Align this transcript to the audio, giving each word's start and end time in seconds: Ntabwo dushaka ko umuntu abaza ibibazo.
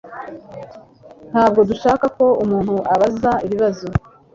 Ntabwo 1.31 1.59
dushaka 1.69 2.05
ko 2.17 2.25
umuntu 2.43 2.75
abaza 2.93 3.31
ibibazo. 3.45 3.87